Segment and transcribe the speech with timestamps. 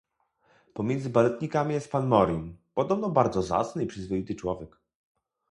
[0.73, 4.79] "Pomiędzy baletnikami jest pan Morin, podobno bardzo zacny i przyzwoity człowiek."